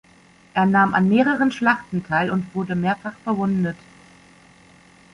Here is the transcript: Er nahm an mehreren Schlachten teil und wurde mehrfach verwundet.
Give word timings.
Er 0.55 0.65
nahm 0.65 0.95
an 0.95 1.09
mehreren 1.09 1.51
Schlachten 1.51 2.03
teil 2.03 2.31
und 2.31 2.55
wurde 2.55 2.73
mehrfach 2.73 3.13
verwundet. 3.23 3.77